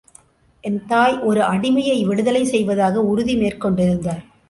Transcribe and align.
என் 0.63 0.79
தாய் 0.85 1.17
ஒரு 1.19 1.41
அடிமையை 1.41 1.97
விடுதலை 2.05 2.43
செய்வதாக 2.45 3.03
உறுதி 3.03 3.35
மேற்கொண்டிருந்தார். 3.35 4.23